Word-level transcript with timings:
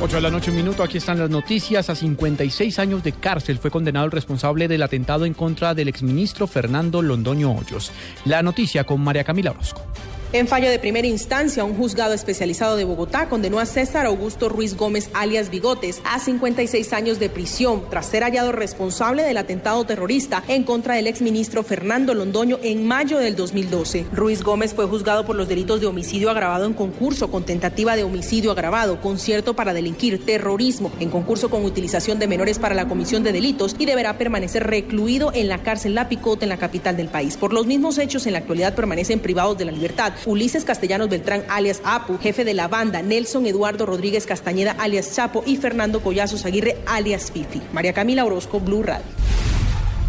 8 0.00 0.14
de 0.14 0.22
la 0.22 0.30
noche, 0.30 0.50
un 0.50 0.56
minuto. 0.56 0.84
Aquí 0.84 0.98
están 0.98 1.18
las 1.18 1.28
noticias. 1.28 1.90
A 1.90 1.96
56 1.96 2.78
años 2.78 3.02
de 3.02 3.10
cárcel 3.10 3.58
fue 3.58 3.72
condenado 3.72 4.06
el 4.06 4.12
responsable 4.12 4.68
del 4.68 4.82
atentado 4.82 5.24
en 5.24 5.34
contra 5.34 5.74
del 5.74 5.88
exministro 5.88 6.46
Fernando 6.46 7.02
Londoño 7.02 7.52
Hoyos. 7.52 7.90
La 8.24 8.40
noticia 8.42 8.84
con 8.84 9.00
María 9.00 9.24
Camila 9.24 9.50
Orozco. 9.50 9.82
En 10.30 10.46
fallo 10.46 10.68
de 10.68 10.78
primera 10.78 11.06
instancia, 11.06 11.64
un 11.64 11.74
juzgado 11.74 12.12
especializado 12.12 12.76
de 12.76 12.84
Bogotá 12.84 13.30
condenó 13.30 13.60
a 13.60 13.64
César 13.64 14.04
Augusto 14.04 14.50
Ruiz 14.50 14.76
Gómez, 14.76 15.08
alias 15.14 15.48
Bigotes, 15.48 16.02
a 16.04 16.18
56 16.18 16.92
años 16.92 17.18
de 17.18 17.30
prisión 17.30 17.84
tras 17.88 18.04
ser 18.04 18.24
hallado 18.24 18.52
responsable 18.52 19.22
del 19.22 19.38
atentado 19.38 19.86
terrorista 19.86 20.44
en 20.46 20.64
contra 20.64 20.96
del 20.96 21.06
exministro 21.06 21.62
Fernando 21.62 22.12
Londoño 22.12 22.58
en 22.62 22.86
mayo 22.86 23.16
del 23.16 23.36
2012. 23.36 24.04
Ruiz 24.12 24.42
Gómez 24.42 24.74
fue 24.74 24.84
juzgado 24.84 25.24
por 25.24 25.34
los 25.34 25.48
delitos 25.48 25.80
de 25.80 25.86
homicidio 25.86 26.28
agravado 26.28 26.66
en 26.66 26.74
concurso 26.74 27.30
con 27.30 27.44
tentativa 27.44 27.96
de 27.96 28.04
homicidio 28.04 28.52
agravado, 28.52 29.00
concierto 29.00 29.56
para 29.56 29.72
delinquir, 29.88 30.24
terrorismo, 30.24 30.92
en 31.00 31.08
concurso 31.08 31.48
con 31.48 31.64
utilización 31.64 32.18
de 32.18 32.28
menores 32.28 32.58
para 32.58 32.74
la 32.74 32.86
comisión 32.86 33.22
de 33.22 33.32
delitos 33.32 33.74
y 33.78 33.86
deberá 33.86 34.18
permanecer 34.18 34.66
recluido 34.66 35.32
en 35.34 35.48
la 35.48 35.62
cárcel 35.62 35.94
La 35.94 36.08
Picote 36.08 36.44
en 36.44 36.50
la 36.50 36.58
capital 36.58 36.96
del 36.96 37.08
país. 37.08 37.36
Por 37.36 37.54
los 37.54 37.66
mismos 37.66 37.96
hechos, 37.98 38.26
en 38.26 38.32
la 38.32 38.40
actualidad 38.40 38.74
permanecen 38.74 39.20
privados 39.20 39.56
de 39.56 39.64
la 39.64 39.72
libertad 39.72 40.12
Ulises 40.26 40.64
Castellanos 40.64 41.08
Beltrán, 41.08 41.44
alias 41.48 41.80
Apu, 41.84 42.18
jefe 42.18 42.44
de 42.44 42.54
la 42.54 42.68
banda, 42.68 43.00
Nelson 43.00 43.46
Eduardo 43.46 43.86
Rodríguez 43.86 44.26
Castañeda, 44.26 44.76
alias 44.78 45.14
Chapo, 45.14 45.42
y 45.46 45.56
Fernando 45.56 46.00
Collazos 46.00 46.44
Aguirre, 46.44 46.76
alias 46.86 47.32
Fifi. 47.32 47.62
María 47.72 47.94
Camila 47.94 48.26
Orozco, 48.26 48.60
Blue 48.60 48.82
Radio. 48.82 49.06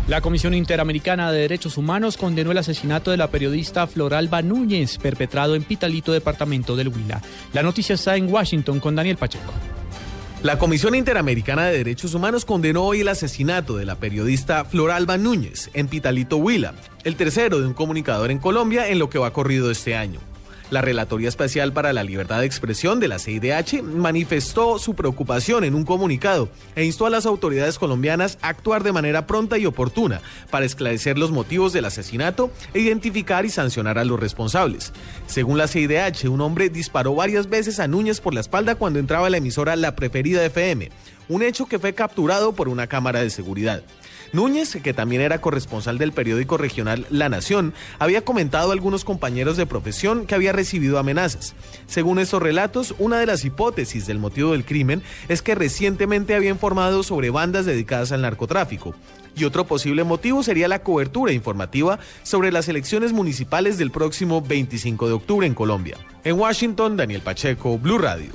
La 0.09 0.21
Comisión 0.21 0.55
Interamericana 0.55 1.31
de 1.31 1.41
Derechos 1.41 1.77
Humanos 1.77 2.17
condenó 2.17 2.51
el 2.51 2.57
asesinato 2.57 3.11
de 3.11 3.17
la 3.17 3.29
periodista 3.29 3.85
Floralba 3.85 4.41
Núñez, 4.41 4.97
perpetrado 4.97 5.53
en 5.53 5.61
Pitalito, 5.61 6.11
departamento 6.11 6.75
del 6.75 6.87
Huila. 6.87 7.21
La 7.53 7.61
noticia 7.61 7.93
está 7.93 8.15
en 8.15 8.27
Washington 8.27 8.79
con 8.79 8.95
Daniel 8.95 9.17
Pacheco. 9.17 9.53
La 10.41 10.57
Comisión 10.57 10.95
Interamericana 10.95 11.65
de 11.65 11.79
Derechos 11.79 12.13
Humanos 12.13 12.45
condenó 12.45 12.85
hoy 12.85 13.01
el 13.01 13.09
asesinato 13.09 13.75
de 13.75 13.83
la 13.83 13.95
periodista 13.95 14.63
Floralba 14.63 15.17
Núñez 15.17 15.69
en 15.73 15.89
Pitalito 15.89 16.37
Huila, 16.37 16.75
el 17.03 17.17
tercero 17.17 17.59
de 17.59 17.67
un 17.67 17.73
comunicador 17.73 18.31
en 18.31 18.39
Colombia 18.39 18.87
en 18.87 18.99
lo 18.99 19.09
que 19.09 19.19
va 19.19 19.33
corrido 19.33 19.69
este 19.69 19.97
año. 19.97 20.21
La 20.69 20.81
Relatoría 20.81 21.29
Especial 21.29 21.73
para 21.73 21.93
la 21.93 22.03
Libertad 22.03 22.41
de 22.41 22.45
Expresión 22.45 22.99
de 22.99 23.07
la 23.07 23.17
CIDH 23.17 23.81
manifestó 23.81 24.77
su 24.77 24.93
preocupación 24.93 25.63
en 25.63 25.73
un 25.73 25.83
comunicado 25.83 26.47
e 26.75 26.85
instó 26.85 27.07
a 27.07 27.09
las 27.09 27.25
autoridades 27.25 27.79
colombianas 27.79 28.37
a 28.43 28.49
actuar 28.49 28.83
de 28.83 28.91
manera 28.91 29.25
pronta 29.25 29.57
y 29.57 29.65
oportuna 29.65 30.21
para 30.51 30.67
esclarecer 30.67 31.17
los 31.17 31.31
motivos 31.31 31.73
del 31.73 31.85
asesinato 31.85 32.51
e 32.75 32.81
identificar 32.81 33.45
y 33.45 33.49
sancionar 33.49 33.97
a 33.97 34.05
los 34.05 34.19
responsables. 34.19 34.93
Según 35.25 35.57
la 35.57 35.67
CIDH, 35.67 36.29
un 36.29 36.41
hombre 36.41 36.69
disparó 36.69 37.15
varias 37.15 37.49
veces 37.49 37.79
a 37.79 37.87
Núñez 37.87 38.21
por 38.21 38.35
la 38.35 38.41
espalda 38.41 38.75
cuando 38.75 38.99
entraba 38.99 39.25
a 39.25 39.29
la 39.31 39.37
emisora 39.37 39.75
La 39.75 39.95
Preferida 39.95 40.45
FM, 40.45 40.91
un 41.29 41.41
hecho 41.41 41.65
que 41.65 41.79
fue 41.79 41.93
capturado 41.93 42.53
por 42.53 42.69
una 42.69 42.85
cámara 42.85 43.21
de 43.21 43.31
seguridad. 43.31 43.81
Núñez, 44.33 44.77
que 44.83 44.93
también 44.93 45.21
era 45.21 45.41
corresponsal 45.41 45.97
del 45.97 46.11
periódico 46.11 46.57
regional 46.57 47.05
La 47.09 47.29
Nación, 47.29 47.73
había 47.97 48.21
comentado 48.21 48.69
a 48.69 48.73
algunos 48.73 49.03
compañeros 49.03 49.57
de 49.57 49.65
profesión 49.65 50.25
que 50.25 50.35
había 50.35 50.51
recibido 50.51 50.99
amenazas. 50.99 51.55
Según 51.87 52.19
estos 52.19 52.41
relatos, 52.41 52.93
una 52.99 53.19
de 53.19 53.25
las 53.25 53.45
hipótesis 53.45 54.05
del 54.05 54.19
motivo 54.19 54.51
del 54.51 54.65
crimen 54.65 55.01
es 55.27 55.41
que 55.41 55.55
recientemente 55.55 56.35
había 56.35 56.49
informado 56.51 57.03
sobre 57.03 57.29
bandas 57.29 57.65
dedicadas 57.65 58.11
al 58.11 58.21
narcotráfico. 58.21 58.95
Y 59.35 59.45
otro 59.45 59.65
posible 59.65 60.03
motivo 60.03 60.43
sería 60.43 60.67
la 60.67 60.83
cobertura 60.83 61.31
informativa 61.31 61.99
sobre 62.23 62.51
las 62.51 62.67
elecciones 62.67 63.13
municipales 63.13 63.77
del 63.77 63.91
próximo 63.91 64.41
25 64.41 65.07
de 65.07 65.13
octubre 65.13 65.47
en 65.47 65.53
Colombia. 65.53 65.97
En 66.23 66.37
Washington, 66.37 66.97
Daniel 66.97 67.21
Pacheco, 67.21 67.77
Blue 67.77 67.97
Radio. 67.97 68.31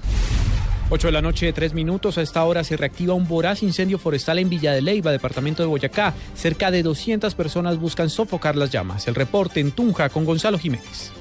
8 0.90 1.08
de 1.08 1.12
la 1.12 1.22
noche, 1.22 1.52
tres 1.52 1.72
minutos. 1.74 2.18
A 2.18 2.22
esta 2.22 2.44
hora 2.44 2.62
se 2.62 2.76
reactiva 2.76 3.14
un 3.14 3.26
voraz 3.26 3.62
incendio 3.62 3.98
forestal 3.98 4.38
en 4.38 4.48
Villa 4.48 4.72
de 4.72 4.82
Leyva, 4.82 5.12
departamento 5.12 5.62
de 5.62 5.68
Boyacá. 5.68 6.14
Cerca 6.34 6.70
de 6.70 6.82
200 6.82 7.34
personas 7.34 7.78
buscan 7.78 8.10
sofocar 8.10 8.56
las 8.56 8.70
llamas. 8.70 9.08
El 9.08 9.14
reporte 9.14 9.60
en 9.60 9.72
Tunja 9.72 10.08
con 10.08 10.24
Gonzalo 10.24 10.58
Jiménez. 10.58 11.12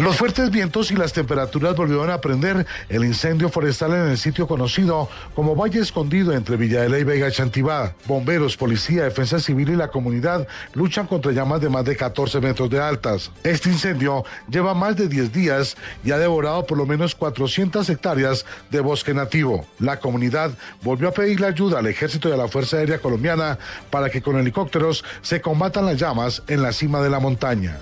Los 0.00 0.16
fuertes 0.16 0.50
vientos 0.50 0.90
y 0.90 0.96
las 0.96 1.12
temperaturas 1.12 1.76
volvieron 1.76 2.08
a 2.08 2.22
prender 2.22 2.66
el 2.88 3.04
incendio 3.04 3.50
forestal 3.50 3.92
en 3.92 4.08
el 4.08 4.16
sitio 4.16 4.48
conocido 4.48 5.10
como 5.34 5.54
Valle 5.54 5.80
Escondido 5.80 6.32
entre 6.32 6.56
Villa 6.56 6.80
de 6.80 6.88
Leyva 6.88 7.14
y 7.14 7.20
Gachantibá. 7.20 7.92
Bomberos, 8.06 8.56
policía, 8.56 9.04
defensa 9.04 9.38
civil 9.40 9.68
y 9.68 9.76
la 9.76 9.88
comunidad 9.88 10.48
luchan 10.72 11.06
contra 11.06 11.32
llamas 11.32 11.60
de 11.60 11.68
más 11.68 11.84
de 11.84 11.96
14 11.96 12.40
metros 12.40 12.70
de 12.70 12.80
altas. 12.80 13.30
Este 13.44 13.68
incendio 13.68 14.24
lleva 14.48 14.72
más 14.72 14.96
de 14.96 15.06
10 15.06 15.34
días 15.34 15.76
y 16.02 16.12
ha 16.12 16.18
devorado 16.18 16.64
por 16.64 16.78
lo 16.78 16.86
menos 16.86 17.14
400 17.14 17.86
hectáreas 17.90 18.46
de 18.70 18.80
bosque 18.80 19.12
nativo. 19.12 19.66
La 19.78 20.00
comunidad 20.00 20.52
volvió 20.82 21.08
a 21.08 21.12
pedirle 21.12 21.46
ayuda 21.46 21.80
al 21.80 21.86
ejército 21.88 22.30
y 22.30 22.32
a 22.32 22.38
la 22.38 22.48
Fuerza 22.48 22.78
Aérea 22.78 23.00
Colombiana 23.00 23.58
para 23.90 24.08
que 24.08 24.22
con 24.22 24.38
helicópteros 24.38 25.04
se 25.20 25.42
combatan 25.42 25.84
las 25.84 25.98
llamas 25.98 26.42
en 26.48 26.62
la 26.62 26.72
cima 26.72 27.02
de 27.02 27.10
la 27.10 27.18
montaña. 27.18 27.80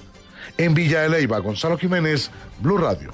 En 0.59 0.75
Villa 0.75 1.03
de 1.03 1.09
Leyva, 1.09 1.39
Gonzalo 1.39 1.79
Jiménez, 1.79 2.31
Blue 2.61 2.79
Radio. 2.79 3.13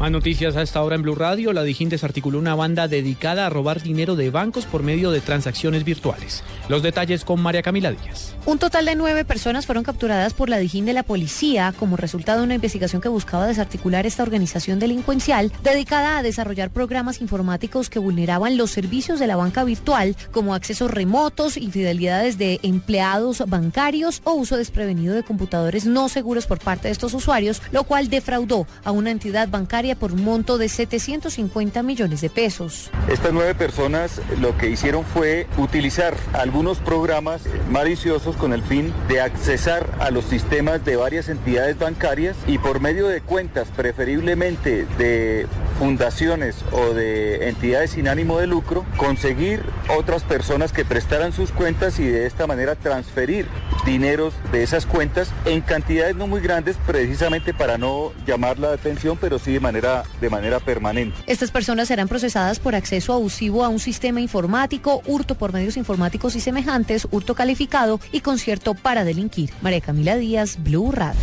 Más 0.00 0.10
noticias 0.10 0.56
a 0.56 0.62
esta 0.62 0.82
hora 0.82 0.96
en 0.96 1.02
Blue 1.02 1.14
Radio. 1.14 1.52
La 1.52 1.62
Dijín 1.62 1.88
desarticuló 1.88 2.40
una 2.40 2.56
banda 2.56 2.88
dedicada 2.88 3.46
a 3.46 3.50
robar 3.50 3.80
dinero 3.80 4.16
de 4.16 4.28
bancos 4.28 4.66
por 4.66 4.82
medio 4.82 5.12
de 5.12 5.20
transacciones 5.20 5.84
virtuales. 5.84 6.42
Los 6.68 6.82
detalles 6.82 7.24
con 7.24 7.40
María 7.40 7.62
Camila 7.62 7.92
Díaz. 7.92 8.34
Un 8.44 8.58
total 8.58 8.86
de 8.86 8.96
nueve 8.96 9.24
personas 9.24 9.66
fueron 9.66 9.84
capturadas 9.84 10.34
por 10.34 10.48
la 10.48 10.58
Dijín 10.58 10.84
de 10.84 10.94
la 10.94 11.04
policía 11.04 11.72
como 11.78 11.96
resultado 11.96 12.40
de 12.40 12.44
una 12.44 12.56
investigación 12.56 13.00
que 13.00 13.08
buscaba 13.08 13.46
desarticular 13.46 14.04
esta 14.04 14.24
organización 14.24 14.80
delincuencial 14.80 15.52
dedicada 15.62 16.18
a 16.18 16.22
desarrollar 16.24 16.70
programas 16.70 17.20
informáticos 17.20 17.88
que 17.88 18.00
vulneraban 18.00 18.56
los 18.56 18.72
servicios 18.72 19.20
de 19.20 19.28
la 19.28 19.36
banca 19.36 19.62
virtual 19.62 20.16
como 20.32 20.54
accesos 20.54 20.90
remotos, 20.90 21.56
infidelidades 21.56 22.36
de 22.36 22.58
empleados 22.64 23.44
bancarios 23.46 24.22
o 24.24 24.32
uso 24.32 24.56
desprevenido 24.56 25.14
de 25.14 25.22
computadores 25.22 25.86
no 25.86 26.08
seguros 26.08 26.46
por 26.46 26.58
parte 26.58 26.88
de 26.88 26.92
estos 26.92 27.14
usuarios, 27.14 27.62
lo 27.70 27.84
cual 27.84 28.10
defraudó 28.10 28.66
a 28.82 28.90
una 28.90 29.12
entidad 29.12 29.48
bancaria 29.48 29.93
por 29.94 30.12
un 30.12 30.24
monto 30.24 30.58
de 30.58 30.68
750 30.68 31.82
millones 31.82 32.20
de 32.20 32.30
pesos. 32.30 32.90
Estas 33.08 33.32
nueve 33.32 33.54
personas 33.54 34.20
lo 34.40 34.56
que 34.56 34.70
hicieron 34.70 35.04
fue 35.04 35.46
utilizar 35.58 36.14
algunos 36.32 36.78
programas 36.78 37.42
maliciosos 37.70 38.36
con 38.36 38.52
el 38.52 38.62
fin 38.62 38.92
de 39.08 39.20
accesar 39.20 39.88
a 40.00 40.10
los 40.10 40.24
sistemas 40.24 40.84
de 40.84 40.96
varias 40.96 41.28
entidades 41.28 41.78
bancarias 41.78 42.36
y 42.46 42.58
por 42.58 42.80
medio 42.80 43.08
de 43.08 43.20
cuentas 43.20 43.68
preferiblemente 43.76 44.86
de 44.98 45.46
fundaciones 45.78 46.56
o 46.72 46.94
de 46.94 47.48
entidades 47.48 47.92
sin 47.92 48.08
ánimo 48.08 48.38
de 48.38 48.46
lucro, 48.46 48.84
conseguir 48.96 49.62
otras 49.96 50.22
personas 50.22 50.72
que 50.72 50.84
prestaran 50.84 51.32
sus 51.32 51.50
cuentas 51.52 51.98
y 51.98 52.06
de 52.06 52.26
esta 52.26 52.46
manera 52.46 52.74
transferir 52.74 53.46
dineros 53.84 54.34
de 54.52 54.62
esas 54.62 54.86
cuentas 54.86 55.30
en 55.44 55.60
cantidades 55.60 56.16
no 56.16 56.26
muy 56.26 56.40
grandes 56.40 56.76
precisamente 56.86 57.52
para 57.52 57.78
no 57.78 58.12
llamar 58.26 58.58
la 58.58 58.72
atención, 58.72 59.18
pero 59.20 59.38
sí 59.38 59.52
de 59.52 59.60
manera, 59.60 60.04
de 60.20 60.30
manera 60.30 60.60
permanente. 60.60 61.16
Estas 61.26 61.50
personas 61.50 61.88
serán 61.88 62.08
procesadas 62.08 62.58
por 62.58 62.74
acceso 62.74 63.12
abusivo 63.12 63.64
a 63.64 63.68
un 63.68 63.80
sistema 63.80 64.20
informático, 64.20 65.02
hurto 65.06 65.34
por 65.34 65.52
medios 65.52 65.76
informáticos 65.76 66.36
y 66.36 66.40
semejantes, 66.40 67.06
hurto 67.10 67.34
calificado 67.34 68.00
y 68.12 68.20
concierto 68.20 68.74
para 68.74 69.04
delinquir. 69.04 69.50
María 69.60 69.80
Camila 69.80 70.16
Díaz, 70.16 70.56
Blue 70.62 70.92
Radio. 70.92 71.20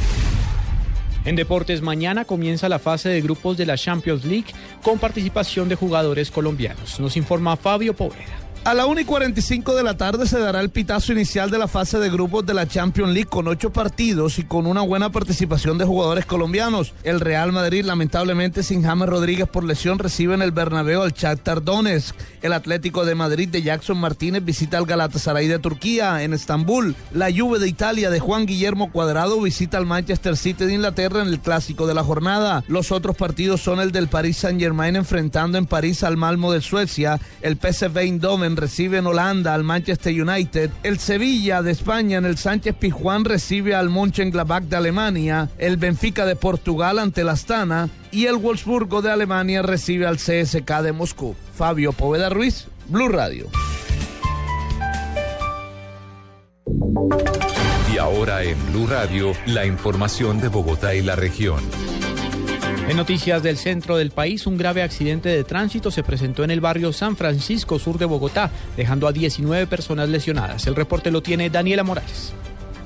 En 1.23 1.35
deportes, 1.35 1.81
mañana 1.81 2.25
comienza 2.25 2.67
la 2.67 2.79
fase 2.79 3.09
de 3.09 3.21
grupos 3.21 3.55
de 3.55 3.67
la 3.67 3.77
Champions 3.77 4.25
League 4.25 4.53
con 4.81 4.97
participación 4.97 5.69
de 5.69 5.75
jugadores 5.75 6.31
colombianos. 6.31 6.99
Nos 6.99 7.15
informa 7.15 7.55
Fabio 7.57 7.95
Poveda. 7.95 8.50
A 8.63 8.75
la 8.75 8.85
1 8.85 9.01
y 9.01 9.05
45 9.05 9.73
de 9.73 9.81
la 9.81 9.97
tarde 9.97 10.27
se 10.27 10.37
dará 10.37 10.61
el 10.61 10.69
pitazo 10.69 11.13
inicial 11.13 11.49
de 11.49 11.57
la 11.57 11.67
fase 11.67 11.97
de 11.97 12.11
grupos 12.11 12.45
de 12.45 12.53
la 12.53 12.67
Champions 12.67 13.11
League 13.11 13.27
con 13.27 13.47
ocho 13.47 13.73
partidos 13.73 14.37
y 14.37 14.43
con 14.43 14.67
una 14.67 14.81
buena 14.81 15.11
participación 15.11 15.79
de 15.79 15.85
jugadores 15.85 16.27
colombianos. 16.27 16.93
El 17.01 17.21
Real 17.21 17.51
Madrid, 17.51 17.83
lamentablemente 17.83 18.61
sin 18.61 18.83
James 18.83 19.09
Rodríguez 19.09 19.47
por 19.47 19.63
lesión, 19.63 19.97
recibe 19.97 20.35
en 20.35 20.43
el 20.43 20.51
Bernabéu 20.51 21.01
al 21.01 21.13
Shakhtar 21.13 21.63
Donetsk. 21.63 22.15
El 22.43 22.53
Atlético 22.53 23.03
de 23.03 23.15
Madrid 23.15 23.49
de 23.49 23.63
Jackson 23.63 23.97
Martínez 23.97 24.45
visita 24.45 24.77
al 24.77 24.85
Galatasaray 24.85 25.47
de 25.47 25.57
Turquía 25.57 26.21
en 26.21 26.33
Estambul. 26.33 26.95
La 27.13 27.31
Juve 27.35 27.57
de 27.57 27.67
Italia 27.67 28.11
de 28.11 28.19
Juan 28.19 28.45
Guillermo 28.45 28.91
Cuadrado 28.91 29.41
visita 29.41 29.79
al 29.79 29.87
Manchester 29.87 30.37
City 30.37 30.65
de 30.65 30.75
Inglaterra 30.75 31.23
en 31.23 31.29
el 31.29 31.39
clásico 31.39 31.87
de 31.87 31.95
la 31.95 32.03
jornada. 32.03 32.63
Los 32.67 32.91
otros 32.91 33.15
partidos 33.15 33.59
son 33.59 33.79
el 33.79 33.91
del 33.91 34.07
Paris 34.07 34.37
Saint-Germain 34.37 34.95
enfrentando 34.95 35.57
en 35.57 35.65
París 35.65 36.03
al 36.03 36.15
Malmo 36.15 36.51
de 36.51 36.61
Suecia, 36.61 37.19
el 37.41 37.57
PSV 37.57 37.97
Eindhoven 37.97 38.50
recibe 38.57 38.97
en 38.97 39.07
Holanda 39.07 39.53
al 39.53 39.63
Manchester 39.63 40.13
United. 40.21 40.69
El 40.83 40.99
Sevilla 40.99 41.61
de 41.61 41.71
España 41.71 42.17
en 42.17 42.25
el 42.25 42.37
Sánchez 42.37 42.75
Pizjuán 42.75 43.25
recibe 43.25 43.75
al 43.75 43.89
Mönchengladbach 43.89 44.63
de 44.63 44.75
Alemania. 44.75 45.49
El 45.57 45.77
Benfica 45.77 46.25
de 46.25 46.35
Portugal 46.35 46.99
ante 46.99 47.23
la 47.23 47.33
Astana. 47.33 47.89
Y 48.11 48.25
el 48.25 48.37
Wolfsburgo 48.37 49.01
de 49.01 49.11
Alemania 49.11 49.61
recibe 49.61 50.05
al 50.05 50.17
CSK 50.17 50.81
de 50.81 50.91
Moscú. 50.91 51.35
Fabio 51.55 51.93
Poveda 51.93 52.29
Ruiz, 52.29 52.67
Blue 52.87 53.09
Radio. 53.09 53.47
Y 57.93 57.97
ahora 57.97 58.43
en 58.43 58.57
Blue 58.71 58.87
Radio, 58.87 59.33
la 59.45 59.65
información 59.65 60.39
de 60.41 60.47
Bogotá 60.47 60.95
y 60.95 61.01
la 61.01 61.15
región. 61.15 61.61
En 62.91 62.97
noticias 62.97 63.41
del 63.41 63.55
centro 63.55 63.95
del 63.95 64.11
país, 64.11 64.45
un 64.45 64.57
grave 64.57 64.83
accidente 64.83 65.29
de 65.29 65.45
tránsito 65.45 65.91
se 65.91 66.03
presentó 66.03 66.43
en 66.43 66.51
el 66.51 66.59
barrio 66.59 66.91
San 66.91 67.15
Francisco, 67.15 67.79
sur 67.79 67.97
de 67.97 68.03
Bogotá, 68.03 68.51
dejando 68.75 69.07
a 69.07 69.13
19 69.13 69.65
personas 69.65 70.09
lesionadas. 70.09 70.67
El 70.67 70.75
reporte 70.75 71.09
lo 71.09 71.23
tiene 71.23 71.49
Daniela 71.49 71.85
Morales. 71.85 72.33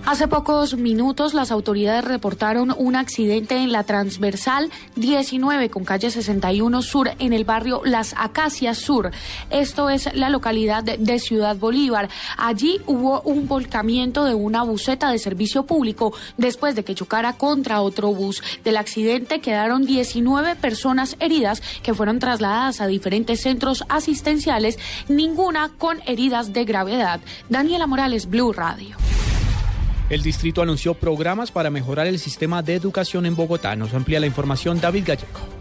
Hace 0.06 0.28
pocos 0.28 0.78
minutos 0.78 1.34
las 1.34 1.50
autoridades 1.50 2.06
reportaron 2.06 2.72
un 2.78 2.96
accidente 2.96 3.58
en 3.58 3.72
la 3.72 3.84
transversal 3.86 4.70
19 4.98 5.72
con 5.72 5.84
calle 5.84 6.12
61 6.12 6.84
Sur 6.84 7.10
en 7.18 7.34
el 7.34 7.44
barrio 7.44 7.82
Las 7.84 8.14
Acacias 8.16 8.78
Sur. 8.78 9.10
Esto 9.50 9.90
es 9.90 10.14
la 10.14 10.30
localidad 10.30 10.84
de 10.84 11.18
Ciudad 11.18 11.58
Bolívar. 11.58 12.08
Allí 12.38 12.80
hubo 12.86 13.22
un 13.22 13.48
volcamiento 13.48 14.26
de 14.26 14.36
una 14.36 14.62
buseta 14.62 15.10
de 15.10 15.18
servicio 15.18 15.66
público 15.66 16.14
después 16.38 16.76
de 16.76 16.84
que 16.84 16.94
chocara 16.94 17.34
contra 17.34 17.82
otro 17.82 18.14
bus. 18.14 18.44
Del 18.64 18.78
accidente 18.78 19.42
quedaron 19.42 19.88
19 19.88 20.56
personas 20.56 21.16
heridas 21.20 21.64
que 21.82 21.96
fueron 21.96 22.20
trasladadas 22.20 22.80
a 22.80 22.86
diferentes 22.86 23.42
centros 23.42 23.84
asistenciales, 23.90 24.78
ninguna 25.10 25.72
con 25.80 26.00
heridas 26.06 26.54
de 26.54 26.64
gravedad. 26.64 27.22
Daniela 27.50 27.88
Morales, 27.88 28.30
Blue 28.30 28.54
Radio. 28.54 28.96
El 30.08 30.22
distrito 30.22 30.62
anunció 30.62 30.94
programas 30.94 31.52
para 31.52 31.72
mejorar 31.72 32.06
el 32.06 32.20
sistema 32.20 32.62
de 32.62 32.76
educación 32.76 33.26
en 33.26 33.36
Bogotá. 33.36 33.76
Nos 33.76 33.94
amplía 33.96 34.20
la 34.20 34.28
información 34.28 34.80
David 34.80 35.04
Gallego. 35.08 35.55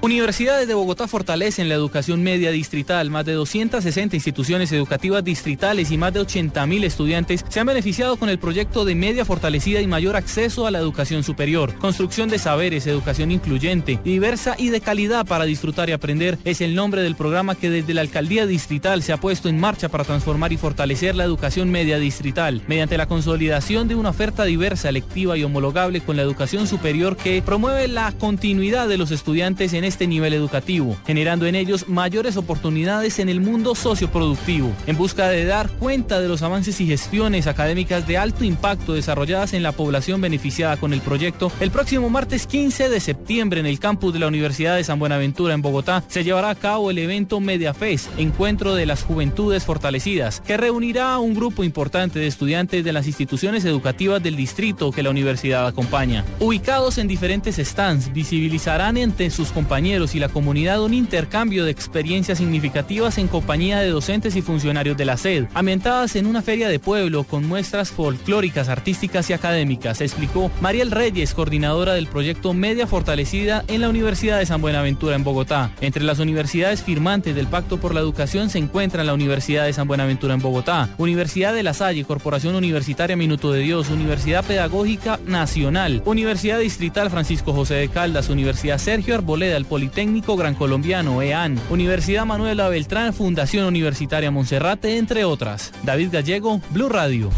Universidades 0.00 0.68
de 0.68 0.74
Bogotá 0.74 1.08
fortalecen 1.08 1.68
la 1.68 1.74
educación 1.74 2.22
media 2.22 2.52
distrital. 2.52 3.10
Más 3.10 3.24
de 3.24 3.32
260 3.32 4.14
instituciones 4.14 4.70
educativas 4.70 5.24
distritales 5.24 5.90
y 5.90 5.98
más 5.98 6.12
de 6.14 6.20
80 6.20 6.64
mil 6.66 6.84
estudiantes 6.84 7.44
se 7.48 7.58
han 7.58 7.66
beneficiado 7.66 8.16
con 8.16 8.28
el 8.28 8.38
proyecto 8.38 8.84
de 8.84 8.94
media 8.94 9.24
fortalecida 9.24 9.80
y 9.80 9.88
mayor 9.88 10.14
acceso 10.14 10.68
a 10.68 10.70
la 10.70 10.78
educación 10.78 11.24
superior. 11.24 11.74
Construcción 11.78 12.28
de 12.28 12.38
saberes, 12.38 12.86
educación 12.86 13.32
incluyente, 13.32 13.98
diversa 14.04 14.54
y 14.56 14.68
de 14.68 14.80
calidad 14.80 15.26
para 15.26 15.46
disfrutar 15.46 15.88
y 15.88 15.92
aprender 15.92 16.38
es 16.44 16.60
el 16.60 16.76
nombre 16.76 17.02
del 17.02 17.16
programa 17.16 17.56
que 17.56 17.68
desde 17.68 17.92
la 17.92 18.02
alcaldía 18.02 18.46
distrital 18.46 19.02
se 19.02 19.12
ha 19.12 19.16
puesto 19.16 19.48
en 19.48 19.58
marcha 19.58 19.88
para 19.88 20.04
transformar 20.04 20.52
y 20.52 20.58
fortalecer 20.58 21.16
la 21.16 21.24
educación 21.24 21.72
media 21.72 21.98
distrital 21.98 22.62
mediante 22.68 22.98
la 22.98 23.06
consolidación 23.06 23.88
de 23.88 23.96
una 23.96 24.10
oferta 24.10 24.44
diversa, 24.44 24.90
electiva 24.90 25.36
y 25.36 25.42
homologable 25.42 26.02
con 26.02 26.16
la 26.16 26.22
educación 26.22 26.68
superior 26.68 27.16
que 27.16 27.42
promueve 27.42 27.88
la 27.88 28.12
continuidad 28.12 28.86
de 28.86 28.96
los 28.96 29.10
estudiantes 29.10 29.72
en 29.72 29.87
este 29.88 30.06
nivel 30.06 30.32
educativo, 30.32 30.96
generando 31.06 31.46
en 31.46 31.56
ellos 31.56 31.88
mayores 31.88 32.36
oportunidades 32.36 33.18
en 33.18 33.28
el 33.28 33.40
mundo 33.40 33.74
socioproductivo, 33.74 34.72
en 34.86 34.96
busca 34.96 35.28
de 35.28 35.44
dar 35.44 35.68
cuenta 35.68 36.20
de 36.20 36.28
los 36.28 36.42
avances 36.42 36.80
y 36.80 36.86
gestiones 36.86 37.46
académicas 37.46 38.06
de 38.06 38.18
alto 38.18 38.44
impacto 38.44 38.94
desarrolladas 38.94 39.54
en 39.54 39.62
la 39.62 39.72
población 39.72 40.20
beneficiada 40.20 40.76
con 40.76 40.92
el 40.92 41.00
proyecto. 41.00 41.50
El 41.60 41.70
próximo 41.70 42.10
martes 42.10 42.46
15 42.46 42.88
de 42.88 43.00
septiembre 43.00 43.60
en 43.60 43.66
el 43.66 43.80
campus 43.80 44.12
de 44.12 44.18
la 44.18 44.28
Universidad 44.28 44.76
de 44.76 44.84
San 44.84 44.98
Buenaventura 44.98 45.54
en 45.54 45.62
Bogotá 45.62 46.04
se 46.08 46.22
llevará 46.22 46.50
a 46.50 46.54
cabo 46.54 46.90
el 46.90 46.98
evento 46.98 47.40
MediaFest, 47.40 48.18
Encuentro 48.18 48.74
de 48.74 48.86
las 48.86 49.02
Juventudes 49.02 49.64
Fortalecidas, 49.64 50.40
que 50.40 50.56
reunirá 50.56 51.14
a 51.14 51.18
un 51.18 51.34
grupo 51.34 51.64
importante 51.64 52.18
de 52.18 52.26
estudiantes 52.26 52.84
de 52.84 52.92
las 52.92 53.06
instituciones 53.06 53.64
educativas 53.64 54.22
del 54.22 54.36
distrito 54.36 54.92
que 54.92 55.02
la 55.02 55.10
universidad 55.10 55.66
acompaña. 55.66 56.24
Ubicados 56.40 56.98
en 56.98 57.08
diferentes 57.08 57.56
stands, 57.56 58.12
visibilizarán 58.12 58.96
entre 58.96 59.30
sus 59.30 59.50
compañeros 59.50 59.77
y 59.78 60.18
la 60.18 60.28
comunidad 60.28 60.82
un 60.82 60.92
intercambio 60.92 61.64
de 61.64 61.70
experiencias 61.70 62.38
significativas 62.38 63.16
en 63.16 63.28
compañía 63.28 63.78
de 63.78 63.90
docentes 63.90 64.34
y 64.34 64.42
funcionarios 64.42 64.96
de 64.96 65.04
la 65.04 65.16
SED, 65.16 65.46
ambientadas 65.54 66.16
en 66.16 66.26
una 66.26 66.42
feria 66.42 66.68
de 66.68 66.80
pueblo 66.80 67.22
con 67.22 67.46
muestras 67.46 67.92
folclóricas, 67.92 68.68
artísticas 68.68 69.30
y 69.30 69.34
académicas, 69.34 70.00
explicó 70.00 70.50
Mariel 70.60 70.90
Reyes, 70.90 71.32
coordinadora 71.32 71.94
del 71.94 72.08
proyecto 72.08 72.54
Media 72.54 72.88
Fortalecida 72.88 73.64
en 73.68 73.80
la 73.80 73.88
Universidad 73.88 74.40
de 74.40 74.46
San 74.46 74.60
Buenaventura 74.60 75.14
en 75.14 75.22
Bogotá. 75.22 75.70
Entre 75.80 76.02
las 76.02 76.18
universidades 76.18 76.82
firmantes 76.82 77.36
del 77.36 77.46
Pacto 77.46 77.78
por 77.78 77.94
la 77.94 78.00
Educación 78.00 78.50
se 78.50 78.58
encuentran 78.58 79.06
la 79.06 79.14
Universidad 79.14 79.64
de 79.64 79.72
San 79.72 79.86
Buenaventura 79.86 80.34
en 80.34 80.40
Bogotá, 80.40 80.88
Universidad 80.98 81.54
de 81.54 81.62
La 81.62 81.72
Salle, 81.72 82.04
Corporación 82.04 82.56
Universitaria 82.56 83.16
Minuto 83.16 83.52
de 83.52 83.60
Dios, 83.60 83.90
Universidad 83.90 84.44
Pedagógica 84.44 85.20
Nacional, 85.24 86.02
Universidad 86.04 86.58
Distrital 86.58 87.10
Francisco 87.10 87.52
José 87.52 87.74
de 87.74 87.88
Caldas, 87.88 88.28
Universidad 88.28 88.78
Sergio 88.78 89.14
Arboleda, 89.14 89.56
Politécnico 89.68 90.36
Gran 90.36 90.54
Colombiano, 90.54 91.22
EAN, 91.22 91.60
Universidad 91.70 92.26
Manuela 92.26 92.68
Beltrán, 92.68 93.14
Fundación 93.14 93.66
Universitaria 93.66 94.30
Monserrate, 94.30 94.96
entre 94.98 95.24
otras. 95.24 95.72
David 95.84 96.08
Gallego, 96.12 96.60
Blue 96.70 96.88
Radio. 96.88 97.30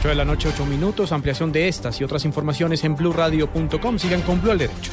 8 0.00 0.08
de 0.08 0.14
la 0.14 0.24
noche, 0.24 0.48
8 0.48 0.64
minutos. 0.66 1.12
Ampliación 1.12 1.52
de 1.52 1.68
estas 1.68 2.00
y 2.00 2.04
otras 2.04 2.24
informaciones 2.24 2.84
en 2.84 2.96
blueradio.com. 2.96 3.98
Sigan 3.98 4.22
con 4.22 4.40
Blue 4.40 4.52
al 4.52 4.58
Derecho. 4.58 4.92